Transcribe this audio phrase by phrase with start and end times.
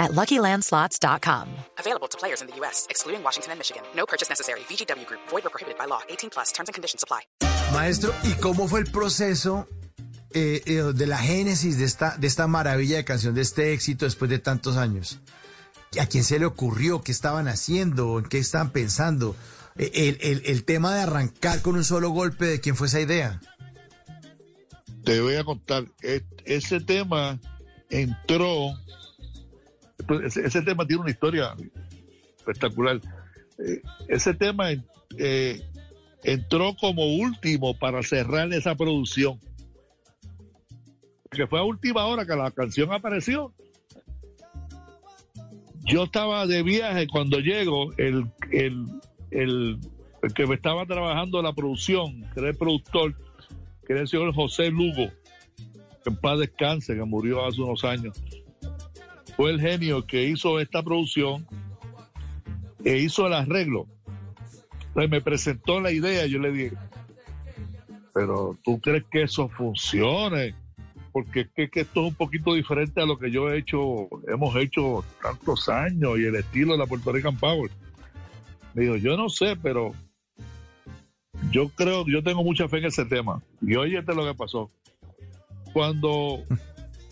[0.00, 1.46] at LuckyLandSlots.com.
[1.78, 3.82] Available to players in the U.S., excluding Washington and Michigan.
[3.94, 4.60] No purchase necessary.
[4.68, 5.20] VGW Group.
[5.30, 6.00] Void or prohibited by law.
[6.08, 6.50] 18 plus.
[6.52, 7.20] Terms and conditions apply.
[7.72, 9.68] Maestro, ¿y cómo fue el proceso
[10.32, 14.04] eh, eh, de la génesis de esta, de esta maravilla de canción, de este éxito
[14.06, 15.20] después de tantos años?
[16.00, 17.02] ¿A quién se le ocurrió?
[17.02, 18.18] ¿Qué estaban haciendo?
[18.18, 19.36] ¿En qué estaban pensando?
[19.76, 23.00] Eh, El, el- el tema de arrancar con un solo golpe, ¿de quién fue esa
[23.00, 23.40] idea?
[25.04, 27.38] Te voy a contar, e- ese tema
[27.88, 28.72] entró,
[30.24, 31.54] ese, ese tema tiene una historia
[32.38, 33.00] espectacular.
[33.58, 34.70] Eh, ese tema
[35.18, 35.62] eh,
[36.24, 39.38] entró como último para cerrar esa producción.
[41.30, 43.52] Que fue a última hora que la canción apareció.
[45.84, 48.86] Yo estaba de viaje cuando llego, el, el,
[49.30, 49.78] el,
[50.22, 53.14] el que me estaba trabajando la producción, que era el productor,
[53.86, 55.10] que era el señor José Lugo,
[56.04, 58.20] que en paz descanse, que murió hace unos años.
[59.40, 61.46] Fue el genio que hizo esta producción
[62.84, 63.86] e hizo el arreglo.
[64.94, 66.76] Me presentó la idea, yo le dije,
[68.12, 70.54] pero ¿tú crees que eso funcione?
[71.10, 74.10] Porque es que, que esto es un poquito diferente a lo que yo he hecho,
[74.28, 77.70] hemos hecho tantos años y el estilo de la Puerto Rican Power.
[78.74, 79.94] Me dijo, yo no sé, pero
[81.50, 83.40] yo creo, yo tengo mucha fe en ese tema.
[83.62, 84.70] Y óyete lo que pasó.
[85.72, 86.44] Cuando,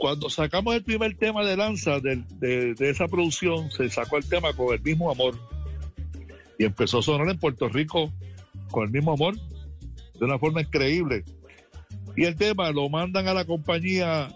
[0.00, 4.72] cuando sacamos el primer tema de Lanza de, esa producción, se sacó el tema con
[4.72, 5.38] el mismo amor.
[6.58, 8.10] Y empezó a sonar en Puerto Rico
[8.70, 11.22] con el mismo amor, de una forma increíble.
[12.16, 14.28] Y el tema lo mandan a la compañía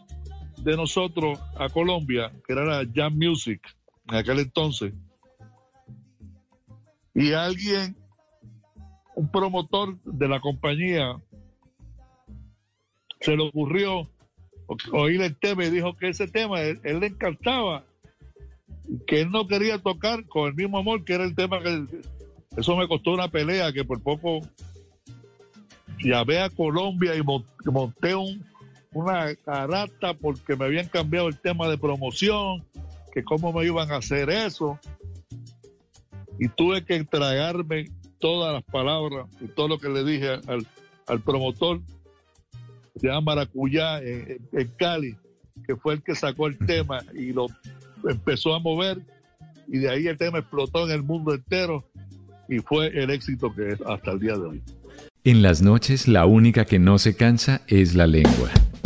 [0.58, 3.62] de nosotros a Colombia, que era la Jam Music
[4.10, 4.92] en aquel entonces.
[7.14, 7.96] Y alguien
[9.14, 11.16] un promotor de la compañía
[13.20, 14.10] se le ocurrió
[14.92, 17.84] oír el tema y dijo que ese tema él, él le encantaba
[19.06, 21.84] que él no quería tocar con el mismo amor que era el tema que
[22.56, 24.40] eso me costó una pelea que por poco
[25.98, 28.44] llamé a Colombia y mon- monté un-
[28.92, 32.64] una carata porque me habían cambiado el tema de promoción
[33.12, 34.78] que cómo me iban a hacer eso.
[36.38, 40.66] Y tuve que tragarme todas las palabras y todo lo que le dije al,
[41.06, 41.80] al promotor,
[43.00, 45.16] se llama Maracuyá, en, en- Cali,
[45.66, 47.46] que fue el que sacó el tema y lo
[48.08, 48.98] empezó a mover,
[49.68, 51.84] y de ahí el tema explotó en el mundo entero
[52.48, 54.62] y fue el éxito que es hasta el día de hoy.
[55.24, 58.50] En las noches la única que no se cansa es la lengua.